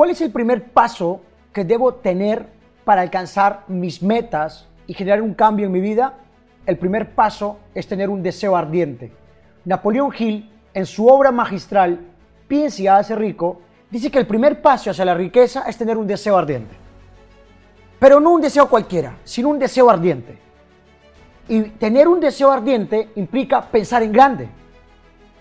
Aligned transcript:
¿Cuál 0.00 0.12
es 0.12 0.22
el 0.22 0.30
primer 0.30 0.72
paso 0.72 1.20
que 1.52 1.62
debo 1.62 1.92
tener 1.92 2.46
para 2.86 3.02
alcanzar 3.02 3.64
mis 3.68 4.02
metas 4.02 4.66
y 4.86 4.94
generar 4.94 5.20
un 5.20 5.34
cambio 5.34 5.66
en 5.66 5.72
mi 5.72 5.82
vida? 5.82 6.14
El 6.64 6.78
primer 6.78 7.14
paso 7.14 7.58
es 7.74 7.86
tener 7.86 8.08
un 8.08 8.22
deseo 8.22 8.56
ardiente. 8.56 9.12
Napoleón 9.66 10.10
Hill, 10.18 10.50
en 10.72 10.86
su 10.86 11.06
obra 11.06 11.30
magistral 11.30 12.00
Piense 12.48 12.84
y 12.84 12.86
hágase 12.86 13.14
rico, 13.14 13.60
dice 13.90 14.10
que 14.10 14.18
el 14.18 14.26
primer 14.26 14.62
paso 14.62 14.90
hacia 14.90 15.04
la 15.04 15.12
riqueza 15.12 15.64
es 15.68 15.76
tener 15.76 15.98
un 15.98 16.06
deseo 16.06 16.38
ardiente. 16.38 16.74
Pero 17.98 18.20
no 18.20 18.30
un 18.30 18.40
deseo 18.40 18.70
cualquiera, 18.70 19.18
sino 19.24 19.50
un 19.50 19.58
deseo 19.58 19.90
ardiente. 19.90 20.38
Y 21.46 21.60
tener 21.60 22.08
un 22.08 22.20
deseo 22.20 22.50
ardiente 22.50 23.10
implica 23.16 23.60
pensar 23.70 24.02
en 24.02 24.12
grande. 24.12 24.48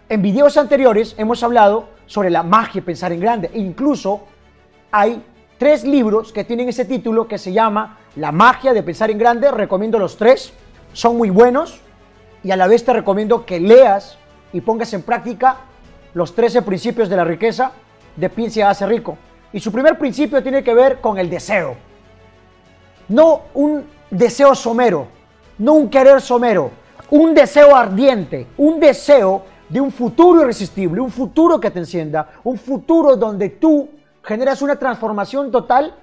En 0.10 0.21
videos 0.21 0.57
anteriores 0.57 1.16
hemos 1.18 1.44
hablado 1.44 1.88
sobre 2.07 2.30
la 2.30 2.44
magia 2.44 2.84
pensar 2.84 3.14
en 3.14 3.21
grande. 3.21 3.50
E 3.54 3.60
incluso 3.60 4.28
hay 4.91 5.23
tres 5.57 5.83
libros 5.83 6.31
que 6.31 6.43
tienen 6.43 6.70
ese 6.70 6.85
título 6.85 7.27
que 7.27 7.38
se 7.38 7.53
llama 7.53 7.97
La 8.16 8.31
magia 8.31 8.73
de 8.73 8.84
pensar 8.84 9.11
en 9.11 9.17
grande. 9.17 9.52
Recomiendo 9.52 9.99
los 9.99 10.17
tres. 10.17 10.53
Son 10.93 11.17
muy 11.17 11.30
buenos. 11.30 11.81
Y 12.43 12.52
a 12.52 12.55
la 12.55 12.67
vez 12.67 12.84
te 12.85 12.94
recomiendo 12.94 13.45
que 13.45 13.59
leas 13.59 14.17
y 14.53 14.61
pongas 14.61 14.94
en 14.94 15.03
práctica 15.03 15.57
los 16.13 16.33
13 16.33 16.61
principios 16.63 17.09
de 17.09 17.17
la 17.17 17.23
riqueza 17.23 17.71
de 18.16 18.30
Piense 18.30 18.63
hace 18.63 18.85
rico. 18.85 19.17
Y 19.52 19.59
su 19.59 19.71
primer 19.71 19.97
principio 19.97 20.41
tiene 20.41 20.63
que 20.63 20.73
ver 20.73 21.02
con 21.02 21.17
el 21.17 21.30
deseo. 21.30 21.75
No 23.09 23.41
un 23.53 23.85
deseo 24.09 24.55
somero, 24.55 25.08
no 25.58 25.73
un 25.73 25.89
querer 25.89 26.21
somero, 26.21 26.71
un 27.09 27.33
deseo 27.33 27.75
ardiente, 27.75 28.47
un 28.58 28.80
deseo 28.80 29.44
de 29.67 29.81
un 29.81 29.91
futuro 29.91 30.41
irresistible, 30.41 31.02
un 31.02 31.11
futuro 31.11 31.59
que 31.59 31.71
te 31.71 31.80
encienda, 31.80 32.30
un 32.44 32.58
futuro 32.58 33.16
donde 33.16 33.49
tú 33.49 33.89
generas 34.23 34.62
una 34.62 34.78
transformación 34.78 35.52
total 35.52 35.96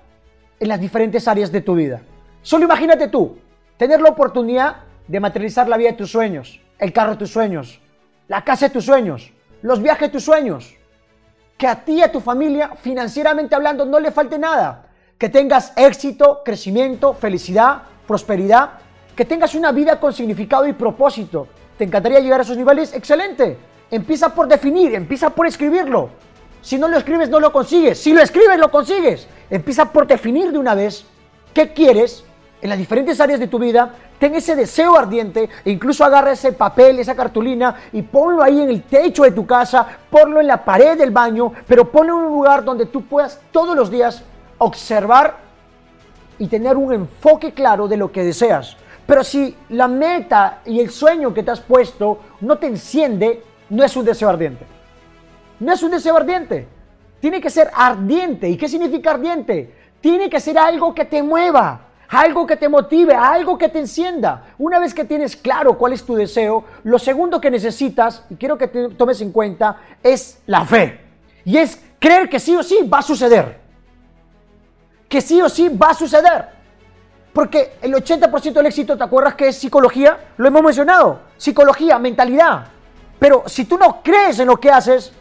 en 0.59 0.69
las 0.69 0.81
diferentes 0.81 1.29
áreas 1.29 1.53
de 1.53 1.61
tu 1.61 1.75
vida. 1.75 2.03
Solo 2.43 2.65
imagínate 2.65 3.09
tú, 3.09 3.39
tener 3.77 4.01
la 4.01 4.11
oportunidad 4.11 4.77
de 5.07 5.21
materializar 5.21 5.69
la 5.69 5.77
vida 5.77 5.91
de 5.91 5.97
tus 5.97 6.11
sueños, 6.11 6.61
el 6.79 6.93
carro 6.93 7.13
de 7.13 7.19
tus 7.19 7.31
sueños, 7.31 7.81
la 8.29 8.43
casa 8.43 8.69
de 8.69 8.73
tus 8.73 8.85
sueños, 8.85 9.33
los 9.63 9.83
viajes 9.83 10.09
de 10.09 10.13
tus 10.13 10.25
sueños. 10.25 10.77
Que 11.59 11.67
a 11.67 11.85
ti 11.85 11.95
y 11.95 12.03
a 12.03 12.13
tu 12.13 12.21
familia, 12.21 12.73
financieramente 12.81 13.55
hablando, 13.55 13.85
no 13.85 13.99
le 13.99 14.11
falte 14.11 14.39
nada. 14.39 14.87
Que 15.17 15.29
tengas 15.29 15.73
éxito, 15.77 16.43
crecimiento, 16.45 17.15
felicidad, 17.15 17.83
prosperidad. 18.07 18.73
Que 19.17 19.25
tengas 19.25 19.55
una 19.55 19.73
vida 19.73 19.99
con 19.99 20.13
significado 20.13 20.67
y 20.67 20.75
propósito. 20.75 21.49
¿Te 21.79 21.85
encantaría 21.85 22.21
llegar 22.21 22.41
a 22.41 22.43
esos 22.43 22.57
niveles? 22.57 22.93
Excelente. 22.95 23.57
Empieza 23.91 24.35
por 24.35 24.49
definir, 24.49 24.95
empieza 24.95 25.31
por 25.31 25.47
escribirlo. 25.47 26.11
Si 26.67 26.79
no 26.79 26.89
lo 26.89 26.97
escribes, 26.97 27.31
no 27.31 27.39
lo 27.39 27.53
consigues. 27.53 27.97
Si 27.97 28.13
lo 28.13 28.21
escribes, 28.21 28.59
lo 28.59 28.73
consigues. 28.73 29.29
Empieza 29.49 29.93
por 29.93 30.05
definir 30.05 30.51
de 30.51 30.59
una 30.59 30.75
vez 30.75 31.05
qué 31.55 31.73
quieres 31.73 32.25
en 32.61 32.71
las 32.71 32.77
diferentes 32.77 33.21
áreas 33.21 33.39
de 33.39 33.47
tu 33.47 33.61
vida, 33.61 33.95
ten 34.19 34.35
ese 34.35 34.57
deseo 34.57 34.99
ardiente 34.99 35.49
e 35.65 35.71
incluso 35.71 36.05
agarra 36.05 36.33
ese 36.33 36.51
papel, 36.51 36.99
esa 36.99 37.15
cartulina 37.15 37.77
y 37.93 38.03
ponlo 38.03 38.43
ahí 38.43 38.61
en 38.61 38.69
el 38.69 38.83
techo 38.83 39.23
de 39.23 39.31
tu 39.31 39.47
casa, 39.47 39.87
ponlo 40.11 40.41
en 40.41 40.49
la 40.49 40.65
pared 40.65 40.99
del 40.99 41.13
baño, 41.13 41.53
pero 41.69 41.89
ponlo 41.89 42.19
en 42.19 42.25
un 42.25 42.33
lugar 42.33 42.65
donde 42.65 42.87
tú 42.87 43.03
puedas 43.03 43.41
todos 43.53 43.77
los 43.77 43.89
días 43.89 44.25
observar 44.59 45.37
y 46.37 46.49
tener 46.49 46.77
un 46.77 46.93
enfoque 46.93 47.55
claro 47.55 47.87
de 47.87 47.97
lo 47.97 48.11
que 48.11 48.25
deseas. 48.25 48.77
Pero 49.07 49.23
si 49.23 49.57
la 49.69 49.87
meta 49.87 50.63
y 50.65 50.81
el 50.81 50.91
sueño 50.91 51.33
que 51.33 51.45
te 51.45 51.53
has 51.53 51.61
puesto 51.61 52.19
no 52.41 52.59
te 52.59 52.67
enciende, 52.67 53.45
no 53.71 53.85
es 53.85 53.97
un 53.97 54.05
deseo 54.05 54.29
ardiente. 54.29 54.76
No 55.61 55.73
es 55.73 55.83
un 55.83 55.91
deseo 55.91 56.17
ardiente. 56.17 56.69
Tiene 57.21 57.41
que 57.41 57.51
ser 57.51 57.71
ardiente. 57.75 58.49
¿Y 58.49 58.57
qué 58.57 58.69
significa 58.69 59.11
ardiente? 59.11 59.75
Tiene 60.01 60.29
que 60.29 60.41
ser 60.41 60.59
algo 60.59 60.95
que 60.95 61.05
te 61.05 61.23
mueva 61.23 61.87
algo 62.09 62.47
que 62.47 62.57
te 62.57 62.69
motive, 62.69 63.15
algo 63.15 63.59
que 63.59 63.69
te 63.69 63.79
encienda. 63.79 64.55
Una 64.59 64.79
vez 64.79 64.95
que 64.95 65.05
tienes 65.05 65.37
claro 65.37 65.77
cuál 65.77 65.93
es 65.93 66.05
tu 66.05 66.15
deseo, 66.15 66.65
lo 66.85 66.99
segundo 66.99 67.41
que 67.41 67.51
necesitas, 67.51 68.25
y 68.31 68.37
quiero 68.37 68.57
que 68.57 68.69
te 68.69 68.89
tomes 68.91 69.21
en 69.21 69.33
cuenta, 69.33 69.79
es 70.03 70.41
la 70.47 70.65
fe. 70.65 71.01
Y 71.45 71.57
es 71.57 71.81
creer 71.99 72.29
que 72.29 72.41
sí 72.41 72.55
o 72.57 72.63
sí 72.63 72.79
va 72.93 72.99
a 72.99 73.03
suceder. 73.03 73.61
Que 75.09 75.21
sí 75.21 75.41
o 75.41 75.49
sí 75.49 75.69
va 75.69 75.91
a 75.91 75.95
suceder. 75.95 76.57
Porque 77.33 77.75
el 77.83 77.93
80% 77.93 78.53
del 78.53 78.67
éxito, 78.67 78.97
¿te 78.97 79.05
acuerdas 79.05 79.35
que 79.35 79.49
es 79.49 79.57
psicología? 79.57 80.19
Lo 80.39 80.49
hemos 80.49 80.63
mencionado. 80.63 81.21
Psicología, 81.37 81.99
mentalidad. 81.99 82.69
Pero 83.19 83.45
si 83.47 83.67
tú 83.67 83.79
no 83.79 84.03
crees 84.03 84.39
en 84.39 84.49
lo 84.49 84.59
que 84.59 84.71
haces, 84.71 85.13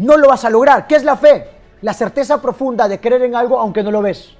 no 0.00 0.16
lo 0.16 0.28
vas 0.28 0.44
a 0.44 0.50
lograr. 0.50 0.86
¿Qué 0.86 0.96
es 0.96 1.04
la 1.04 1.16
fe? 1.16 1.46
La 1.82 1.92
certeza 1.92 2.40
profunda 2.40 2.88
de 2.88 2.98
creer 2.98 3.22
en 3.22 3.36
algo 3.36 3.58
aunque 3.58 3.82
no 3.82 3.90
lo 3.90 4.00
ves. 4.00 4.34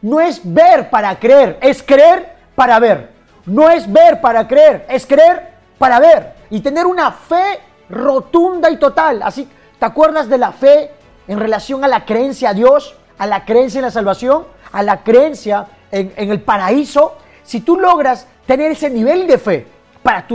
No 0.00 0.20
es 0.20 0.40
ver 0.44 0.90
para 0.90 1.18
creer, 1.18 1.58
es 1.60 1.82
creer 1.82 2.32
para 2.54 2.78
ver. 2.78 3.10
No 3.44 3.68
es 3.68 3.90
ver 3.90 4.20
para 4.20 4.46
creer, 4.46 4.86
es 4.88 5.04
creer 5.04 5.48
para 5.78 5.98
ver. 5.98 6.34
Y 6.50 6.60
tener 6.60 6.86
una 6.86 7.10
fe 7.10 7.60
rotunda 7.88 8.70
y 8.70 8.76
total. 8.76 9.22
Así, 9.22 9.48
¿te 9.78 9.84
acuerdas 9.84 10.28
de 10.28 10.38
la 10.38 10.52
fe 10.52 10.92
en 11.26 11.38
relación 11.38 11.82
a 11.84 11.88
la 11.88 12.04
creencia 12.04 12.50
a 12.50 12.54
Dios, 12.54 12.94
a 13.18 13.26
la 13.26 13.44
creencia 13.44 13.78
en 13.78 13.86
la 13.86 13.90
salvación, 13.90 14.44
a 14.70 14.82
la 14.84 15.02
creencia 15.02 15.66
en, 15.90 16.12
el 16.16 16.40
paraíso? 16.40 17.16
Si 17.42 17.60
tú 17.60 17.76
logras 17.76 18.28
tener 18.46 18.70
ese 18.70 18.88
nivel 18.88 19.26
de 19.26 19.38
fe 19.38 19.66
para, 20.02 20.26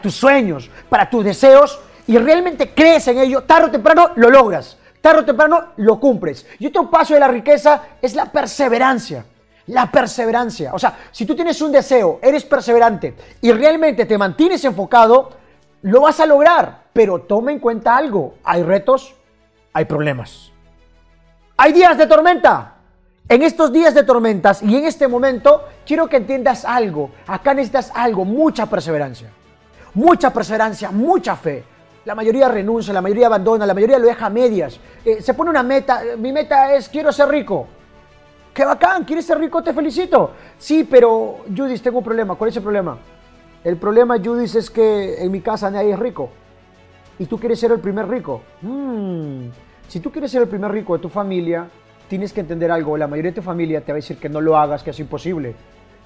tus 0.00 0.14
sueños, 0.14 0.70
para 0.88 1.10
tus 1.10 1.22
deseos, 1.22 1.80
y 2.06 2.18
realmente 2.18 2.72
crees 2.74 3.08
en 3.08 3.18
ello, 3.18 3.42
tarde 3.44 3.66
o 3.66 3.70
temprano 3.70 4.10
lo 4.16 4.30
logras 4.30 4.76
tarde 5.06 5.20
o 5.20 5.24
temprano 5.24 5.66
lo 5.76 6.00
cumples. 6.00 6.44
Y 6.58 6.66
otro 6.66 6.90
paso 6.90 7.14
de 7.14 7.20
la 7.20 7.28
riqueza 7.28 7.82
es 8.02 8.16
la 8.16 8.26
perseverancia. 8.26 9.24
La 9.68 9.88
perseverancia. 9.88 10.74
O 10.74 10.80
sea, 10.80 10.98
si 11.12 11.24
tú 11.24 11.36
tienes 11.36 11.60
un 11.62 11.70
deseo, 11.70 12.18
eres 12.20 12.44
perseverante 12.44 13.14
y 13.40 13.52
realmente 13.52 14.04
te 14.04 14.18
mantienes 14.18 14.64
enfocado, 14.64 15.30
lo 15.82 16.00
vas 16.00 16.18
a 16.18 16.26
lograr. 16.26 16.86
Pero 16.92 17.20
toma 17.20 17.52
en 17.52 17.60
cuenta 17.60 17.96
algo. 17.96 18.34
Hay 18.42 18.64
retos, 18.64 19.14
hay 19.72 19.84
problemas. 19.84 20.50
Hay 21.56 21.72
días 21.72 21.96
de 21.96 22.08
tormenta. 22.08 22.72
En 23.28 23.42
estos 23.42 23.72
días 23.72 23.94
de 23.94 24.02
tormentas 24.02 24.60
y 24.60 24.76
en 24.76 24.86
este 24.86 25.06
momento, 25.06 25.68
quiero 25.86 26.08
que 26.08 26.16
entiendas 26.16 26.64
algo. 26.64 27.12
Acá 27.28 27.54
necesitas 27.54 27.92
algo, 27.94 28.24
mucha 28.24 28.66
perseverancia. 28.66 29.30
Mucha 29.94 30.32
perseverancia, 30.32 30.90
mucha 30.90 31.36
fe 31.36 31.75
la 32.06 32.14
mayoría 32.14 32.48
renuncia, 32.48 32.94
la 32.94 33.02
mayoría 33.02 33.26
abandona, 33.26 33.66
la 33.66 33.74
mayoría 33.74 33.98
lo 33.98 34.06
deja 34.06 34.26
a 34.26 34.30
medias. 34.30 34.78
Eh, 35.04 35.20
se 35.20 35.34
pone 35.34 35.50
una 35.50 35.64
meta, 35.64 36.02
mi 36.16 36.32
meta 36.32 36.72
es 36.72 36.88
quiero 36.88 37.12
ser 37.12 37.28
rico. 37.28 37.66
¡Qué 38.54 38.64
bacán! 38.64 39.04
¿Quieres 39.04 39.26
ser 39.26 39.38
rico? 39.38 39.62
Te 39.62 39.74
felicito. 39.74 40.30
Sí, 40.56 40.86
pero 40.88 41.38
Judith, 41.54 41.82
tengo 41.82 41.98
un 41.98 42.04
problema. 42.04 42.36
¿Cuál 42.36 42.50
es 42.50 42.56
el 42.56 42.62
problema? 42.62 42.96
El 43.62 43.76
problema, 43.76 44.16
Judith, 44.18 44.54
es 44.54 44.70
que 44.70 45.20
en 45.20 45.32
mi 45.32 45.40
casa 45.40 45.68
nadie 45.68 45.92
es 45.92 45.98
rico. 45.98 46.30
Y 47.18 47.26
tú 47.26 47.38
quieres 47.38 47.58
ser 47.58 47.72
el 47.72 47.80
primer 47.80 48.08
rico. 48.08 48.40
Mm, 48.62 49.48
si 49.88 49.98
tú 49.98 50.12
quieres 50.12 50.30
ser 50.30 50.42
el 50.42 50.48
primer 50.48 50.70
rico 50.70 50.96
de 50.96 51.02
tu 51.02 51.08
familia, 51.08 51.68
tienes 52.08 52.32
que 52.32 52.40
entender 52.40 52.70
algo. 52.70 52.96
La 52.96 53.08
mayoría 53.08 53.32
de 53.32 53.34
tu 53.34 53.42
familia 53.42 53.80
te 53.80 53.90
va 53.90 53.96
a 53.96 54.00
decir 54.00 54.16
que 54.16 54.28
no 54.28 54.40
lo 54.40 54.56
hagas, 54.56 54.84
que 54.84 54.90
es 54.90 55.00
imposible 55.00 55.56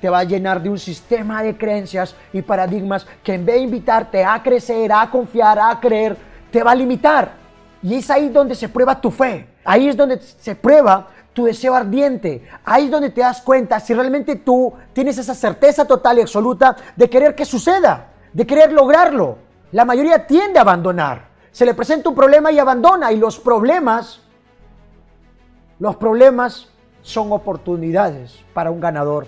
te 0.01 0.09
va 0.09 0.21
a 0.21 0.25
llenar 0.25 0.63
de 0.63 0.71
un 0.71 0.79
sistema 0.79 1.43
de 1.43 1.57
creencias 1.57 2.15
y 2.33 2.43
paradigmas 2.43 3.07
que 3.23 3.35
en 3.35 3.45
vez 3.45 3.57
de 3.57 3.63
invitarte 3.63 4.25
a 4.25 4.43
crecer, 4.43 4.93
a 4.93 5.11
confiar, 5.11 5.59
a 5.59 5.79
creer, 5.79 6.17
te 6.51 6.63
va 6.63 6.73
a 6.73 6.75
limitar. 6.75 7.33
Y 7.83 7.95
es 7.95 8.11
ahí 8.11 8.29
donde 8.29 8.55
se 8.55 8.69
prueba 8.69 9.01
tu 9.01 9.11
fe. 9.11 9.47
Ahí 9.65 9.89
es 9.89 9.97
donde 9.97 10.21
se 10.21 10.55
prueba 10.55 11.09
tu 11.33 11.45
deseo 11.45 11.75
ardiente. 11.75 12.47
Ahí 12.65 12.87
es 12.87 12.91
donde 12.91 13.11
te 13.11 13.21
das 13.21 13.43
cuenta 13.43 13.79
si 13.81 13.95
realmente 13.95 14.37
tú 14.37 14.73
tienes 14.93 15.19
esa 15.19 15.35
certeza 15.35 15.85
total 15.85 16.19
y 16.19 16.23
absoluta 16.23 16.77
de 16.97 17.09
querer 17.09 17.35
que 17.35 17.45
suceda, 17.45 18.09
de 18.33 18.47
querer 18.47 18.73
lograrlo. 18.73 19.39
La 19.73 19.85
mayoría 19.85 20.27
tiende 20.27 20.59
a 20.59 20.63
abandonar. 20.63 21.29
Se 21.53 21.65
le 21.65 21.75
presenta 21.75 22.09
un 22.09 22.15
problema 22.15 22.51
y 22.51 22.59
abandona. 22.59 23.13
Y 23.13 23.17
los 23.17 23.39
problemas, 23.39 24.21
los 25.79 25.97
problemas 25.97 26.69
son 27.03 27.33
oportunidades 27.33 28.45
para 28.53 28.71
un 28.71 28.81
ganador 28.81 29.27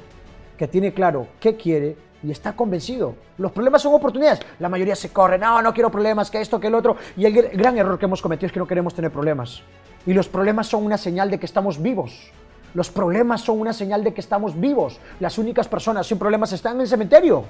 que 0.56 0.69
tiene 0.69 0.93
claro 0.93 1.26
qué 1.40 1.56
quiere 1.56 1.96
y 2.22 2.31
está 2.31 2.54
convencido. 2.54 3.14
Los 3.38 3.52
problemas 3.52 3.82
son 3.82 3.94
oportunidades. 3.94 4.40
La 4.58 4.69
mayoría 4.69 4.94
se 4.94 5.10
corre, 5.10 5.38
no, 5.38 5.60
no 5.60 5.75
quiero 5.75 5.90
problemas, 5.90 6.31
que 6.31 6.40
esto, 6.40 6.60
que 6.60 6.69
el 6.69 6.75
otro. 6.75 6.96
Y 7.16 7.25
el 7.25 7.32
gran 7.32 7.76
error 7.76 7.99
que 7.99 8.06
hemos 8.06 8.22
cometido 8.22 8.46
es 8.46 8.52
que 8.52 8.60
no 8.60 8.66
queremos 8.66 8.94
tener 8.94 9.10
problemas. 9.10 9.62
Y 10.06 10.12
los 10.12 10.28
problemas 10.28 10.66
son 10.66 10.84
una 10.84 10.99
señal 10.99 11.31
de 11.31 11.38
que 11.38 11.46
estamos 11.46 11.81
vivos. 11.81 12.31
Los 12.75 12.90
problemas 12.90 13.43
son 13.43 13.60
una 13.60 13.72
señal 13.72 14.02
de 14.02 14.14
que 14.14 14.20
estamos 14.20 14.58
vivos. 14.58 14.99
Las 15.20 15.38
únicas 15.38 15.69
personas 15.69 16.06
sin 16.06 16.19
problemas 16.19 16.52
están 16.52 16.76
en 16.76 16.82
el 16.82 16.88
cementerio. 16.88 17.44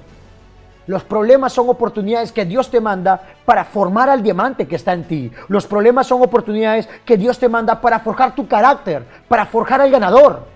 Los 0.87 1.05
problemas 1.05 1.53
son 1.53 1.69
oportunidades 1.69 2.33
que 2.33 2.45
Dios 2.45 2.69
te 2.69 2.81
manda 2.81 3.23
para 3.45 3.65
formar 3.65 4.09
al 4.09 4.23
diamante 4.23 4.67
que 4.67 4.75
está 4.75 4.93
en 4.93 5.05
ti. 5.05 5.31
Los 5.47 5.67
problemas 5.67 6.09
son 6.09 6.23
oportunidades 6.23 6.89
que 7.05 7.17
Dios 7.17 7.39
te 7.39 7.49
manda 7.49 7.81
para 7.81 8.01
forjar 8.01 8.35
tu 8.35 8.49
carácter, 8.49 9.05
para 9.29 9.47
forjar 9.47 9.81
al 9.81 9.91
ganador. 9.91 10.52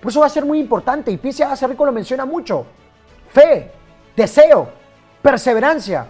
Por 0.00 0.10
eso 0.10 0.20
va 0.20 0.26
a 0.26 0.30
ser 0.30 0.44
muy 0.44 0.60
importante 0.60 1.10
y 1.10 1.16
Piense 1.16 1.44
a 1.44 1.56
ser 1.56 1.70
rico 1.70 1.84
lo 1.84 1.92
menciona 1.92 2.24
mucho. 2.24 2.66
Fe, 3.30 3.70
deseo, 4.16 4.68
perseverancia. 5.20 6.06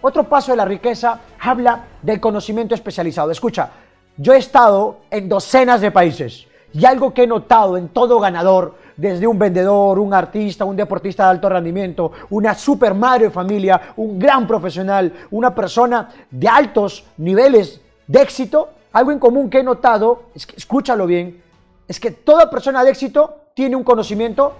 Otro 0.00 0.24
paso 0.24 0.52
de 0.52 0.56
la 0.56 0.64
riqueza 0.64 1.20
habla 1.40 1.84
del 2.02 2.20
conocimiento 2.20 2.74
especializado. 2.74 3.30
Escucha, 3.30 3.70
Yo 4.16 4.32
he 4.32 4.38
estado 4.38 4.98
en 5.10 5.28
docenas 5.28 5.80
de 5.80 5.90
países 5.90 6.46
y 6.72 6.84
algo 6.84 7.14
que 7.14 7.22
he 7.22 7.26
notado 7.26 7.76
en 7.76 7.88
todo 7.88 8.20
ganador, 8.20 8.74
desde 8.96 9.28
un 9.28 9.38
vendedor, 9.38 9.98
un 9.98 10.12
artista, 10.12 10.64
un 10.64 10.76
deportista 10.76 11.24
de 11.24 11.30
alto 11.30 11.48
rendimiento, 11.48 12.10
una 12.30 12.54
super 12.54 12.94
madre 12.94 13.26
de 13.26 13.30
familia, 13.30 13.80
un 13.96 14.18
gran 14.18 14.46
profesional, 14.46 15.12
una 15.30 15.54
persona 15.54 16.08
de 16.30 16.48
altos 16.48 17.04
niveles 17.16 17.80
de 18.08 18.20
éxito, 18.20 18.70
algo 18.92 19.12
en 19.12 19.20
común 19.20 19.48
que 19.48 19.60
he 19.60 19.62
notado, 19.62 20.24
escúchalo 20.34 21.06
bien, 21.06 21.40
es 21.88 21.98
que 21.98 22.10
toda 22.10 22.50
persona 22.50 22.84
de 22.84 22.90
éxito 22.90 23.48
tiene 23.54 23.74
un 23.74 23.82
conocimiento 23.82 24.54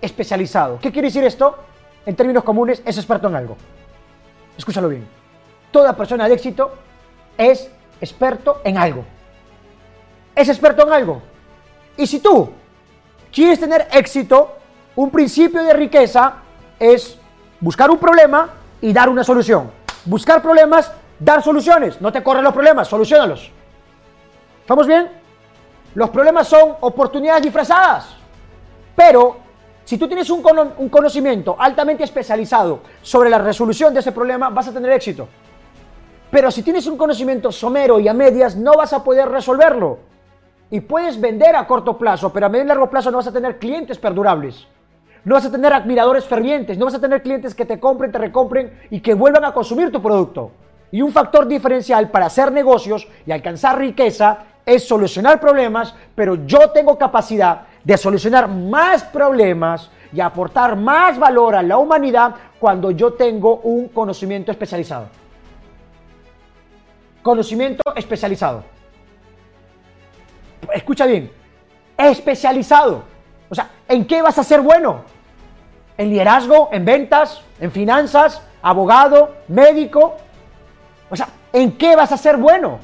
especializado. 0.00 0.78
¿Qué 0.80 0.92
quiere 0.92 1.08
decir 1.08 1.24
esto? 1.24 1.56
En 2.04 2.14
términos 2.14 2.44
comunes, 2.44 2.82
es 2.84 2.98
experto 2.98 3.28
en 3.28 3.36
algo. 3.36 3.56
Escúchalo 4.58 4.88
bien. 4.88 5.08
Toda 5.70 5.96
persona 5.96 6.28
de 6.28 6.34
éxito 6.34 6.72
es 7.38 7.70
experto 8.00 8.60
en 8.64 8.76
algo. 8.76 9.04
Es 10.34 10.48
experto 10.48 10.86
en 10.86 10.92
algo. 10.92 11.22
Y 11.96 12.06
si 12.06 12.20
tú 12.20 12.50
quieres 13.32 13.58
tener 13.58 13.88
éxito, 13.92 14.56
un 14.94 15.10
principio 15.10 15.62
de 15.62 15.72
riqueza 15.72 16.34
es 16.78 17.18
buscar 17.60 17.90
un 17.90 17.98
problema 17.98 18.50
y 18.80 18.92
dar 18.92 19.08
una 19.08 19.24
solución. 19.24 19.70
Buscar 20.04 20.42
problemas, 20.42 20.92
dar 21.18 21.42
soluciones. 21.42 22.00
No 22.00 22.12
te 22.12 22.22
corren 22.22 22.44
los 22.44 22.52
problemas, 22.52 22.88
solucionalos. 22.88 23.50
¿Estamos 24.60 24.86
bien? 24.86 25.21
Los 25.94 26.10
problemas 26.10 26.48
son 26.48 26.76
oportunidades 26.80 27.42
disfrazadas. 27.42 28.16
Pero 28.96 29.36
si 29.84 29.98
tú 29.98 30.06
tienes 30.06 30.30
un, 30.30 30.42
conocimiento 30.88 31.56
altamente 31.58 32.04
especializado 32.04 32.80
sobre 33.02 33.28
la 33.28 33.38
resolución 33.38 33.92
de 33.92 34.00
ese 34.00 34.12
problema, 34.12 34.48
vas 34.48 34.68
a 34.68 34.72
tener 34.72 34.92
éxito. 34.92 35.28
Pero 36.30 36.50
si 36.50 36.62
tienes 36.62 36.86
un 36.86 36.96
conocimiento 36.96 37.52
somero 37.52 38.00
y 38.00 38.08
a 38.08 38.14
medias, 38.14 38.56
no 38.56 38.72
vas 38.72 38.92
a 38.92 39.04
poder 39.04 39.28
resolverlo. 39.28 39.98
Y 40.70 40.80
puedes 40.80 41.20
vender 41.20 41.54
a 41.56 41.66
corto 41.66 41.98
plazo, 41.98 42.32
pero 42.32 42.46
a 42.46 42.48
medio 42.48 42.64
y 42.64 42.68
largo 42.68 42.88
plazo 42.88 43.10
no 43.10 43.18
vas 43.18 43.26
a 43.26 43.32
tener 43.32 43.58
clientes 43.58 43.98
perdurables. 43.98 44.66
No 45.24 45.34
vas 45.34 45.44
a 45.44 45.52
tener 45.52 45.72
admiradores 45.72 46.24
fervientes, 46.24 46.78
no 46.78 46.86
vas 46.86 46.94
a 46.94 47.00
tener 47.00 47.22
clientes 47.22 47.54
que 47.54 47.66
te 47.66 47.78
compren, 47.78 48.10
te 48.10 48.18
recompren 48.18 48.80
y 48.90 49.00
que 49.00 49.14
vuelvan 49.14 49.44
a 49.44 49.52
consumir 49.52 49.92
tu 49.92 50.00
producto. 50.00 50.52
Y 50.90 51.02
un 51.02 51.12
factor 51.12 51.46
diferencial 51.46 52.10
para 52.10 52.26
hacer 52.26 52.50
negocios 52.50 53.06
y 53.26 53.32
alcanzar 53.32 53.78
riqueza 53.78 54.46
es 54.64 54.86
solucionar 54.86 55.40
problemas, 55.40 55.94
pero 56.14 56.46
yo 56.46 56.70
tengo 56.70 56.96
capacidad 56.96 57.62
de 57.82 57.96
solucionar 57.96 58.48
más 58.48 59.02
problemas 59.02 59.90
y 60.12 60.20
aportar 60.20 60.76
más 60.76 61.18
valor 61.18 61.54
a 61.54 61.62
la 61.62 61.78
humanidad 61.78 62.34
cuando 62.60 62.90
yo 62.90 63.14
tengo 63.14 63.56
un 63.56 63.88
conocimiento 63.88 64.52
especializado. 64.52 65.06
Conocimiento 67.22 67.82
especializado. 67.96 68.64
Escucha 70.72 71.06
bien, 71.06 71.30
especializado. 71.96 73.02
O 73.48 73.54
sea, 73.54 73.70
¿en 73.88 74.06
qué 74.06 74.22
vas 74.22 74.38
a 74.38 74.44
ser 74.44 74.60
bueno? 74.60 75.02
¿En 75.96 76.10
liderazgo? 76.10 76.68
¿En 76.72 76.84
ventas? 76.84 77.42
¿En 77.60 77.70
finanzas? 77.70 78.42
¿Abogado? 78.62 79.34
¿Médico? 79.48 80.16
O 81.10 81.16
sea, 81.16 81.28
¿en 81.52 81.76
qué 81.76 81.96
vas 81.96 82.12
a 82.12 82.16
ser 82.16 82.36
bueno? 82.36 82.78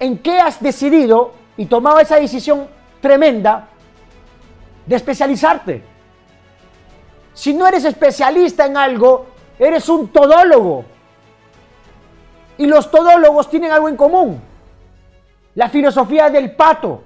¿En 0.00 0.18
qué 0.18 0.40
has 0.40 0.62
decidido 0.62 1.32
y 1.56 1.66
tomado 1.66 1.98
esa 1.98 2.16
decisión 2.16 2.68
tremenda 3.00 3.68
de 4.86 4.96
especializarte? 4.96 5.82
Si 7.34 7.54
no 7.54 7.66
eres 7.66 7.84
especialista 7.84 8.66
en 8.66 8.76
algo, 8.76 9.26
eres 9.58 9.88
un 9.88 10.08
todólogo. 10.08 10.84
Y 12.58 12.66
los 12.66 12.90
todólogos 12.90 13.48
tienen 13.48 13.72
algo 13.72 13.88
en 13.88 13.96
común. 13.96 14.40
La 15.54 15.68
filosofía 15.68 16.30
del 16.30 16.54
pato. 16.54 17.02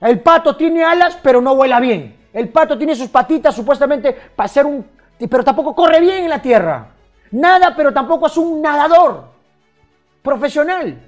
El 0.00 0.20
pato 0.20 0.56
tiene 0.56 0.84
alas, 0.84 1.18
pero 1.22 1.40
no 1.40 1.54
vuela 1.54 1.80
bien. 1.80 2.16
El 2.32 2.48
pato 2.48 2.76
tiene 2.76 2.94
sus 2.94 3.08
patitas 3.08 3.54
supuestamente 3.54 4.12
para 4.34 4.48
ser 4.48 4.66
un... 4.66 4.86
pero 5.30 5.44
tampoco 5.44 5.74
corre 5.74 6.00
bien 6.00 6.24
en 6.24 6.30
la 6.30 6.42
tierra. 6.42 6.88
Nada, 7.30 7.74
pero 7.76 7.92
tampoco 7.92 8.26
es 8.26 8.36
un 8.36 8.60
nadador 8.60 9.24
profesional. 10.22 10.98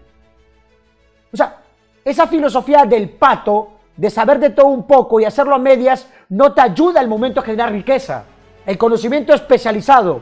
O 1.33 1.37
sea, 1.37 1.59
esa 2.05 2.27
filosofía 2.27 2.85
del 2.85 3.11
pato, 3.11 3.71
de 3.97 4.11
saber 4.11 4.39
de 4.39 4.51
todo 4.51 4.67
un 4.67 4.87
poco 4.87 5.19
y 5.19 5.25
hacerlo 5.25 5.55
a 5.55 5.59
medias, 5.59 6.07
no 6.29 6.53
te 6.53 6.61
ayuda 6.61 7.01
al 7.01 7.09
momento 7.09 7.41
de 7.41 7.47
generar 7.47 7.73
riqueza. 7.73 8.25
El 8.65 8.79
conocimiento 8.79 9.35
especializado, 9.35 10.21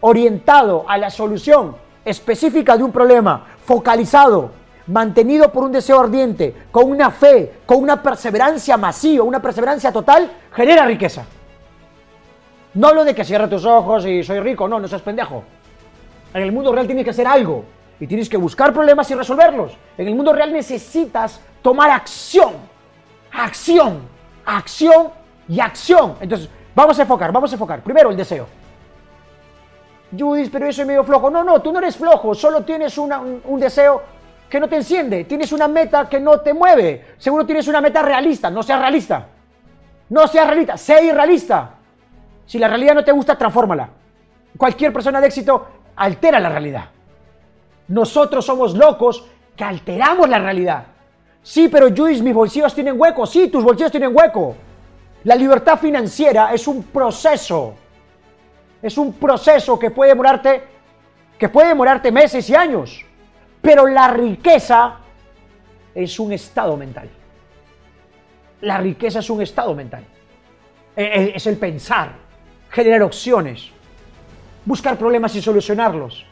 orientado 0.00 0.84
a 0.88 0.96
la 0.96 1.10
solución 1.10 1.76
específica 2.04 2.76
de 2.76 2.84
un 2.84 2.92
problema, 2.92 3.46
focalizado, 3.64 4.50
mantenido 4.86 5.50
por 5.50 5.64
un 5.64 5.72
deseo 5.72 6.00
ardiente, 6.00 6.54
con 6.70 6.90
una 6.90 7.10
fe, 7.10 7.58
con 7.66 7.82
una 7.82 8.02
perseverancia 8.02 8.76
masiva, 8.76 9.24
una 9.24 9.42
perseverancia 9.42 9.92
total, 9.92 10.30
genera 10.52 10.86
riqueza. 10.86 11.24
No 12.74 12.92
lo 12.92 13.04
de 13.04 13.14
que 13.14 13.24
cierre 13.24 13.48
tus 13.48 13.64
ojos 13.64 14.06
y 14.06 14.22
soy 14.22 14.40
rico, 14.40 14.68
no, 14.68 14.78
no 14.78 14.86
seas 14.86 15.02
pendejo. 15.02 15.42
En 16.32 16.42
el 16.42 16.52
mundo 16.52 16.72
real 16.72 16.86
tienes 16.86 17.04
que 17.04 17.10
hacer 17.10 17.26
algo 17.26 17.75
y 17.98 18.06
tienes 18.06 18.28
que 18.28 18.36
buscar 18.36 18.72
problemas 18.72 19.10
y 19.10 19.14
resolverlos. 19.14 19.76
En 19.96 20.08
el 20.08 20.14
mundo 20.14 20.32
real 20.32 20.52
necesitas 20.52 21.40
tomar 21.62 21.90
acción, 21.90 22.54
acción, 23.32 24.00
acción 24.44 25.08
y 25.48 25.60
acción. 25.60 26.16
Entonces, 26.20 26.48
vamos 26.74 26.98
a 26.98 27.02
enfocar, 27.02 27.32
vamos 27.32 27.50
a 27.50 27.54
enfocar. 27.54 27.82
Primero, 27.82 28.10
el 28.10 28.16
deseo. 28.16 28.46
Judith, 30.16 30.50
pero 30.52 30.66
eso 30.66 30.82
es 30.82 30.88
medio 30.88 31.04
flojo. 31.04 31.30
No, 31.30 31.42
no, 31.42 31.60
tú 31.60 31.72
no 31.72 31.78
eres 31.78 31.96
flojo, 31.96 32.34
solo 32.34 32.62
tienes 32.62 32.96
un, 32.98 33.40
un, 33.44 33.60
deseo 33.60 34.02
que 34.48 34.60
no 34.60 34.68
te 34.68 34.76
enciende, 34.76 35.24
tienes 35.24 35.50
una 35.52 35.66
meta 35.66 36.08
que 36.08 36.20
no 36.20 36.40
te 36.40 36.54
mueve. 36.54 37.14
Seguro 37.18 37.44
tienes 37.44 37.66
una 37.68 37.80
meta 37.80 38.02
realista, 38.02 38.50
no 38.50 38.62
seas 38.62 38.80
realista. 38.80 39.26
No 40.08 40.28
seas 40.28 40.46
realista, 40.46 40.76
sé 40.76 41.04
irrealista. 41.04 41.70
Si 42.46 42.58
la 42.58 42.68
realidad 42.68 42.94
no 42.94 43.04
te 43.04 43.10
gusta, 43.10 43.36
transfórmala. 43.36 43.88
Cualquier 44.56 44.92
persona 44.92 45.20
de 45.20 45.26
éxito 45.26 45.66
altera 45.96 46.38
la 46.38 46.48
realidad. 46.48 46.84
Nosotros 47.88 48.44
somos 48.44 48.74
locos 48.74 49.24
que 49.56 49.64
alteramos 49.64 50.28
la 50.28 50.38
realidad. 50.38 50.86
Sí, 51.42 51.68
pero 51.68 51.88
Judith, 51.88 52.22
mis 52.22 52.34
bolsillos 52.34 52.74
tienen 52.74 53.00
hueco. 53.00 53.26
Sí, 53.26 53.48
tus 53.48 53.62
bolsillos 53.62 53.90
tienen 53.90 54.14
hueco. 54.14 54.56
La 55.24 55.34
libertad 55.34 55.78
financiera 55.78 56.52
es 56.52 56.66
un 56.66 56.82
proceso 56.84 57.74
es 58.82 58.98
un 58.98 59.14
proceso 59.14 59.78
que 59.78 59.90
puede 59.90 60.10
demorarte, 60.10 60.62
que 61.38 61.48
puede 61.48 61.68
demorarte 61.68 62.12
meses 62.12 62.48
y 62.50 62.54
años. 62.54 63.04
Pero 63.60 63.86
la 63.86 64.08
riqueza 64.08 64.98
es 65.94 66.20
un 66.20 66.32
estado 66.32 66.76
mental. 66.76 67.08
La 68.60 68.78
riqueza 68.78 69.18
es 69.18 69.30
un 69.30 69.42
estado 69.42 69.74
mental. 69.74 70.04
E, 70.94 71.02
e, 71.02 71.36
es 71.36 71.46
el 71.46 71.56
pensar, 71.56 72.12
generar 72.70 73.02
opciones, 73.02 73.70
buscar 74.64 74.96
problemas 74.96 75.34
y 75.34 75.42
solucionarlos. 75.42 76.24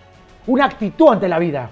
Una 0.47 0.67
actitud 0.67 1.09
ante 1.09 1.29
la 1.29 1.39
vida. 1.39 1.71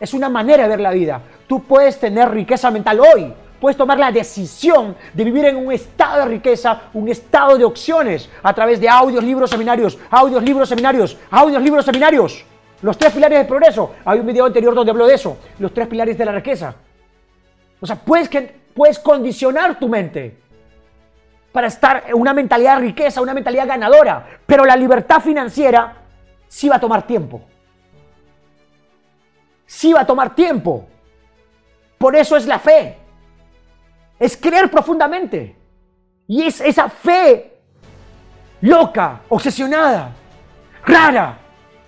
Es 0.00 0.14
una 0.14 0.28
manera 0.28 0.64
de 0.64 0.68
ver 0.68 0.80
la 0.80 0.90
vida. 0.90 1.20
Tú 1.46 1.62
puedes 1.62 1.98
tener 1.98 2.30
riqueza 2.30 2.70
mental 2.70 3.00
hoy, 3.00 3.32
puedes 3.60 3.76
tomar 3.76 3.98
la 3.98 4.10
decisión 4.10 4.96
de 5.12 5.24
vivir 5.24 5.46
en 5.46 5.56
un 5.56 5.72
estado 5.72 6.20
de 6.20 6.24
riqueza, 6.26 6.82
un 6.92 7.08
estado 7.08 7.56
de 7.56 7.64
opciones, 7.64 8.28
a 8.42 8.52
través 8.52 8.80
de 8.80 8.88
audios, 8.88 9.22
libros, 9.24 9.50
seminarios, 9.50 9.98
audios, 10.10 10.42
libros, 10.42 10.68
seminarios, 10.68 11.16
audios, 11.30 11.62
libros, 11.62 11.84
seminarios. 11.84 12.44
Los 12.82 12.98
tres 12.98 13.12
pilares 13.12 13.38
del 13.38 13.46
progreso. 13.46 13.94
Hay 14.04 14.20
un 14.20 14.26
video 14.26 14.44
anterior 14.44 14.74
donde 14.74 14.90
hablo 14.90 15.06
de 15.06 15.14
eso. 15.14 15.38
Los 15.58 15.72
tres 15.72 15.86
pilares 15.86 16.18
de 16.18 16.24
la 16.24 16.32
riqueza. 16.32 16.74
O 17.80 17.86
sea, 17.86 17.96
puedes, 17.96 18.28
puedes 18.74 18.98
condicionar 18.98 19.78
tu 19.78 19.88
mente 19.88 20.38
para 21.52 21.68
estar 21.68 22.04
en 22.06 22.14
una 22.14 22.34
mentalidad 22.34 22.76
de 22.76 22.86
riqueza, 22.86 23.22
una 23.22 23.32
mentalidad 23.32 23.66
ganadora. 23.66 24.26
Pero 24.44 24.64
la 24.64 24.76
libertad 24.76 25.20
financiera 25.20 25.96
sí 26.46 26.68
va 26.68 26.76
a 26.76 26.80
tomar 26.80 27.06
tiempo. 27.06 27.40
Sí 29.66 29.92
va 29.92 30.00
a 30.00 30.06
tomar 30.06 30.34
tiempo. 30.34 30.86
Por 31.98 32.16
eso 32.16 32.36
es 32.36 32.46
la 32.46 32.58
fe 32.58 32.98
es 34.18 34.36
creer 34.36 34.70
profundamente. 34.70 35.56
Y 36.26 36.42
es 36.44 36.60
esa 36.60 36.88
fe 36.88 37.58
loca, 38.62 39.20
obsesionada, 39.28 40.10
rara, 40.86 41.38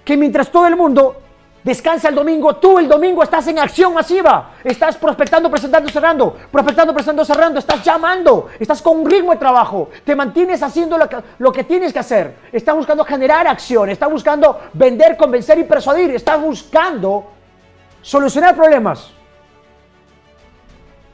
que 0.05 0.17
mientras 0.17 0.51
todo 0.51 0.67
el 0.67 0.77
mundo 0.77 1.23
descansa 1.65 2.11
el 2.11 2.15
domingo, 2.15 2.57
tú 2.57 2.79
el 2.79 2.87
domingo 2.87 3.23
estás 3.23 3.47
en 3.49 3.59
acción 3.59 3.95
masiva. 3.95 4.51
Estás 4.63 4.97
prospectando, 4.99 5.51
presentando, 5.51 5.89
cerrando, 5.89 6.37
prospectando, 6.53 6.93
presentando, 6.93 7.25
cerrando, 7.25 7.59
estás 7.59 7.83
llamando, 7.83 8.49
estás 8.59 8.83
con 8.83 9.01
un 9.01 9.11
ritmo 9.11 9.33
de 9.33 9.39
trabajo, 9.39 9.89
te 10.05 10.15
mantienes 10.15 10.63
haciendo 10.63 10.99
lo 11.39 11.53
que, 11.53 11.65
tienes 11.65 11.93
que 11.95 11.99
hacer. 11.99 12.37
Estás 12.53 12.77
buscando 12.77 13.05
generar 13.05 13.47
acción, 13.49 13.89
estás 13.89 14.11
buscando 14.11 14.61
vender, 14.75 15.17
convencer 15.17 15.59
y 15.59 15.65
persuadir, 15.65 16.11
estás 16.11 16.41
buscando 16.41 17.33
solucionar 18.03 18.55
problemas. 18.55 19.13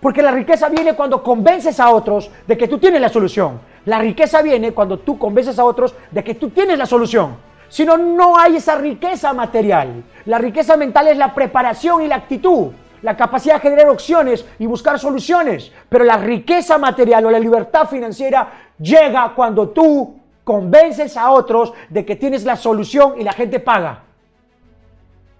Porque 0.00 0.22
la 0.22 0.32
riqueza 0.32 0.68
viene 0.68 0.94
cuando 0.94 1.22
convences 1.22 1.78
a 1.78 1.90
otros 1.90 2.30
de 2.46 2.58
que 2.58 2.66
tú 2.66 2.78
tienes 2.78 3.00
la 3.00 3.08
solución. 3.08 3.60
La 3.84 3.98
riqueza 3.98 4.42
viene 4.42 4.72
cuando 4.72 4.98
tú 4.98 5.16
convences 5.18 5.58
a 5.58 5.64
otros 5.64 5.94
de 6.10 6.24
que 6.24 6.34
tú 6.34 6.50
tienes 6.50 6.76
la 6.76 6.86
solución. 6.86 7.36
Si 7.68 7.84
no, 7.84 7.96
no 7.96 8.36
hay 8.36 8.56
esa 8.56 8.74
riqueza 8.74 9.32
material. 9.32 10.02
La 10.26 10.38
riqueza 10.38 10.76
mental 10.76 11.08
es 11.08 11.16
la 11.16 11.34
preparación 11.34 12.02
y 12.02 12.08
la 12.08 12.16
actitud. 12.16 12.72
la 13.02 13.16
capacidad 13.16 13.54
de 13.54 13.60
generar 13.60 13.88
opciones 13.88 14.46
y 14.58 14.66
buscar 14.66 14.98
soluciones. 14.98 15.72
Pero 15.88 16.04
la 16.04 16.16
riqueza 16.16 16.78
material 16.78 17.26
o 17.26 17.30
la 17.30 17.38
libertad 17.38 17.88
financiera 17.88 18.72
llega 18.78 19.32
cuando 19.34 19.70
tú 19.70 20.20
convences 20.44 21.16
a 21.16 21.30
otros 21.30 21.72
de 21.88 22.04
que 22.04 22.16
tienes 22.16 22.44
la 22.44 22.56
solución 22.56 23.14
y 23.18 23.24
la 23.24 23.32
gente 23.32 23.60
paga. 23.60 24.02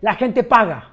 La 0.01 0.15
gente 0.15 0.43
paga. 0.43 0.92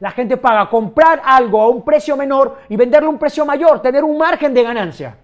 La 0.00 0.10
gente 0.10 0.36
paga 0.36 0.68
comprar 0.68 1.22
algo 1.24 1.60
a 1.60 1.68
un 1.68 1.82
precio 1.82 2.16
menor 2.16 2.58
y 2.68 2.76
venderlo 2.76 3.08
a 3.08 3.12
un 3.12 3.18
precio 3.18 3.46
mayor, 3.46 3.80
tener 3.80 4.04
un 4.04 4.18
margen 4.18 4.52
de 4.52 4.62
ganancia. 4.62 5.16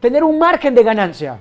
Tener 0.00 0.22
un 0.22 0.38
margen 0.38 0.74
de 0.74 0.84
ganancia. 0.84 1.38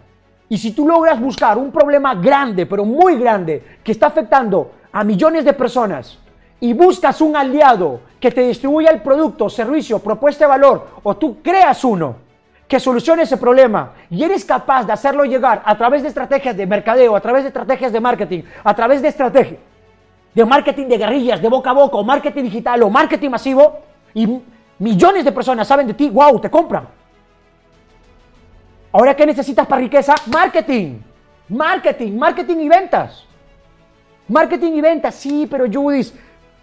Y 0.50 0.58
si 0.58 0.72
tú 0.72 0.88
logras 0.88 1.20
buscar 1.20 1.58
un 1.58 1.72
problema 1.72 2.16
grande, 2.16 2.66
pero 2.66 2.86
muy 2.86 3.18
grande, 3.18 3.80
que 3.84 3.92
está 3.92 4.08
afectando 4.08 4.72
a 4.92 5.04
millones 5.04 5.46
de 5.46 5.54
personas, 5.54 6.20
y 6.60 6.74
buscas 6.74 7.22
un 7.22 7.36
aliado 7.36 8.00
que 8.20 8.32
te 8.32 8.42
distribuya 8.42 8.90
el 8.90 9.02
producto, 9.02 9.50
servicio, 9.50 10.00
propuesta 10.00 10.46
de 10.46 10.50
valor, 10.50 10.88
o 11.04 11.16
tú 11.16 11.42
creas 11.44 11.84
uno 11.84 12.16
que 12.68 12.80
solucione 12.80 13.24
ese 13.24 13.38
problema 13.38 13.92
y 14.10 14.24
eres 14.24 14.44
capaz 14.44 14.86
de 14.86 14.94
hacerlo 14.94 15.26
llegar 15.26 15.62
a 15.64 15.78
través 15.78 16.02
de 16.02 16.08
estrategias 16.08 16.58
de 16.58 16.66
mercadeo, 16.66 17.16
a 17.16 17.22
través 17.22 17.44
de 17.44 17.50
estrategias 17.50 17.92
de 17.92 18.00
marketing, 18.00 18.42
a 18.64 18.74
través 18.74 19.04
de 19.04 19.10
estrategias 19.10 19.60
de 20.36 20.46
marketing 20.46 20.88
de 20.88 20.98
guerrillas, 20.98 21.42
de 21.42 21.48
boca 21.48 21.70
a 21.70 21.74
boca, 21.74 21.96
o 21.96 22.04
marketing 22.04 22.44
digital, 22.44 22.84
o 22.84 22.90
marketing 22.90 23.30
masivo, 23.30 23.80
y 24.14 24.42
millones 24.78 25.24
de 25.24 25.32
personas 25.32 25.68
saben 25.68 25.88
de 25.88 25.94
ti, 25.94 26.10
wow, 26.10 26.40
te 26.40 26.50
compran. 26.50 26.88
Ahora, 28.92 29.16
¿qué 29.16 29.26
necesitas 29.26 29.66
para 29.66 29.82
riqueza? 29.82 30.14
Marketing. 30.28 31.00
Marketing, 31.48 32.18
marketing 32.18 32.58
y 32.58 32.70
ventas. 32.70 33.26
Marketing 34.28 34.74
y 34.74 34.82
ventas, 34.82 35.16
sí, 35.16 35.48
pero 35.50 35.66
Judith, 35.72 36.14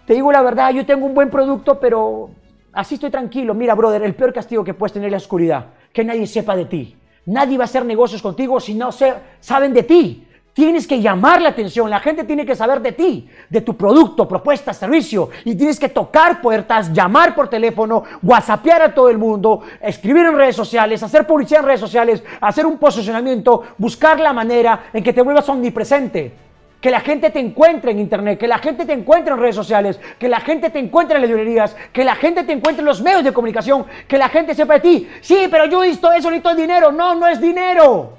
te 0.05 0.13
digo 0.13 0.31
la 0.31 0.41
verdad, 0.41 0.71
yo 0.71 0.85
tengo 0.85 1.05
un 1.05 1.13
buen 1.13 1.29
producto, 1.29 1.79
pero 1.79 2.29
así 2.73 2.95
estoy 2.95 3.09
tranquilo. 3.09 3.53
Mira, 3.53 3.73
brother, 3.73 4.03
el 4.03 4.13
peor 4.13 4.33
castigo 4.33 4.63
que 4.63 4.73
puedes 4.73 4.93
tener 4.93 5.07
es 5.07 5.11
la 5.11 5.17
oscuridad, 5.17 5.67
que 5.91 6.03
nadie 6.03 6.27
sepa 6.27 6.55
de 6.55 6.65
ti. 6.65 6.95
Nadie 7.25 7.57
va 7.57 7.63
a 7.63 7.65
hacer 7.65 7.85
negocios 7.85 8.21
contigo 8.21 8.59
si 8.59 8.73
no 8.75 8.89
saben 8.91 9.73
de 9.73 9.83
ti. 9.83 10.27
Tienes 10.53 10.85
que 10.85 11.01
llamar 11.01 11.41
la 11.41 11.49
atención, 11.49 11.89
la 11.89 11.99
gente 11.99 12.25
tiene 12.25 12.45
que 12.45 12.55
saber 12.55 12.79
de 12.79 12.91
ti, 12.91 13.27
de 13.49 13.61
tu 13.61 13.75
producto, 13.75 14.27
propuesta, 14.27 14.71
servicio, 14.71 15.31
y 15.45 15.55
tienes 15.55 15.79
que 15.79 15.89
tocar 15.89 16.41
puertas, 16.41 16.93
llamar 16.93 17.33
por 17.33 17.49
teléfono, 17.49 18.03
whatsappear 18.21 18.83
a 18.83 18.93
todo 18.93 19.09
el 19.09 19.17
mundo, 19.17 19.63
escribir 19.81 20.25
en 20.25 20.37
redes 20.37 20.55
sociales, 20.55 21.01
hacer 21.01 21.25
publicidad 21.25 21.61
en 21.61 21.65
redes 21.65 21.79
sociales, 21.79 22.23
hacer 22.39 22.67
un 22.67 22.77
posicionamiento, 22.77 23.63
buscar 23.79 24.19
la 24.19 24.31
manera 24.31 24.83
en 24.93 25.03
que 25.03 25.11
te 25.11 25.23
vuelvas 25.23 25.49
omnipresente, 25.49 26.31
que 26.79 26.91
la 26.91 26.99
gente 26.99 27.31
te 27.31 27.39
encuentre 27.39 27.89
en 27.89 27.97
internet, 27.97 28.37
que 28.37 28.47
la 28.47 28.59
gente 28.59 28.85
te 28.85 28.93
encuentre 28.93 29.33
en 29.33 29.39
redes 29.39 29.55
sociales, 29.55 29.99
que 30.19 30.29
la 30.29 30.39
gente 30.39 30.69
te 30.69 30.77
encuentre 30.77 31.15
en 31.15 31.23
las 31.23 31.31
librerías, 31.31 31.75
que 31.91 32.03
la 32.03 32.13
gente 32.13 32.43
te 32.43 32.53
encuentre 32.53 32.81
en 32.81 32.85
los 32.85 33.01
medios 33.01 33.23
de 33.23 33.33
comunicación, 33.33 33.87
que 34.07 34.19
la 34.19 34.29
gente 34.29 34.53
sepa 34.53 34.75
de 34.75 34.79
ti. 34.81 35.09
Sí, 35.19 35.47
pero 35.49 35.65
yo 35.65 35.83
he 35.83 35.87
visto 35.87 36.11
eso, 36.11 36.29
necesito 36.29 36.53
dinero. 36.53 36.91
No, 36.91 37.15
no 37.15 37.27
es 37.27 37.41
dinero. 37.41 38.13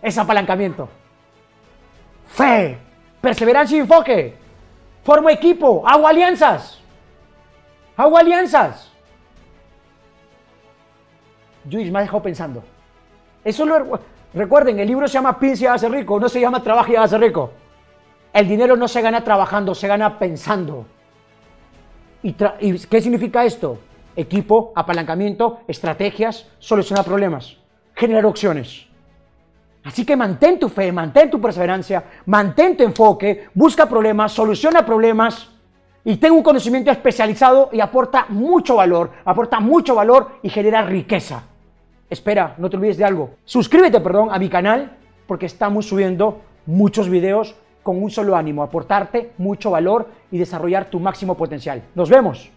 Es 0.00 0.16
apalancamiento 0.18 0.88
fe, 2.36 2.78
perseverancia 3.20 3.76
y 3.76 3.80
enfoque. 3.80 4.36
Formo 5.02 5.30
equipo, 5.30 5.82
hago 5.86 6.06
alianzas. 6.06 6.78
Hago 7.96 8.18
alianzas. 8.18 8.92
Luis 11.70 11.90
me 11.90 11.98
ha 11.98 12.02
dejado 12.02 12.22
pensando. 12.22 12.62
Eso 13.42 13.64
lo 13.64 13.98
recuerden, 14.34 14.78
el 14.78 14.86
libro 14.86 15.08
se 15.08 15.14
llama 15.14 15.38
Piensa 15.38 15.64
y 15.64 15.66
hágase 15.66 15.88
rico, 15.88 16.20
no 16.20 16.28
se 16.28 16.40
llama 16.40 16.62
Trabaja 16.62 16.92
y 16.92 16.96
hágase 16.96 17.18
rico. 17.18 17.52
El 18.32 18.46
dinero 18.46 18.76
no 18.76 18.86
se 18.86 19.00
gana 19.00 19.24
trabajando, 19.24 19.74
se 19.74 19.88
gana 19.88 20.18
pensando. 20.18 20.84
¿Y, 22.22 22.36
¿Y 22.60 22.78
qué 22.80 23.00
significa 23.00 23.44
esto? 23.44 23.78
Equipo, 24.14 24.72
apalancamiento, 24.74 25.60
estrategias, 25.66 26.48
solucionar 26.58 27.04
problemas, 27.04 27.56
generar 27.94 28.26
opciones. 28.26 28.86
Así 29.86 30.04
que 30.04 30.18
mantén 30.18 30.58
tu 30.58 30.66
fe, 30.66 30.90
mantén 30.90 31.30
tu 31.30 31.38
perseverancia, 31.38 32.26
mantén 32.26 32.74
tu 32.74 32.82
enfoque, 32.82 33.54
busca 33.54 33.86
problemas, 33.86 34.34
soluciona 34.34 34.82
problemas 34.82 35.46
y 36.02 36.16
ten 36.16 36.34
un 36.34 36.42
conocimiento 36.42 36.90
especializado 36.90 37.70
y 37.70 37.78
aporta 37.78 38.26
mucho 38.30 38.82
valor, 38.82 39.12
aporta 39.24 39.60
mucho 39.60 39.94
valor 39.94 40.42
y 40.42 40.50
genera 40.50 40.82
riqueza. 40.82 41.44
Espera, 42.10 42.56
no 42.58 42.68
te 42.68 42.76
olvides 42.76 42.98
de 42.98 43.04
algo. 43.04 43.38
Suscríbete, 43.44 44.00
perdón, 44.00 44.30
a 44.32 44.40
mi 44.40 44.48
canal 44.48 44.90
porque 45.24 45.46
estamos 45.46 45.86
subiendo 45.86 46.40
muchos 46.66 47.08
videos 47.08 47.54
con 47.84 48.02
un 48.02 48.10
solo 48.10 48.34
ánimo, 48.34 48.64
aportarte 48.64 49.34
mucho 49.38 49.70
valor 49.70 50.08
y 50.32 50.38
desarrollar 50.38 50.90
tu 50.90 50.98
máximo 50.98 51.36
potencial. 51.36 51.82
Nos 51.94 52.10
vemos. 52.10 52.50